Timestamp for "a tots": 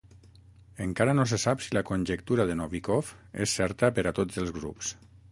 4.09-4.41